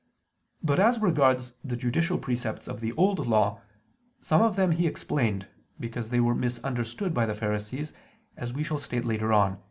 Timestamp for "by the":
7.13-7.35